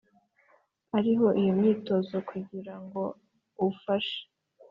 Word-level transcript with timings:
Ariho 0.97 1.27
iyo 1.41 1.51
myitozo 1.59 2.15
kugira 2.29 2.75
ngo 2.83 3.01
ufashe 3.69 4.19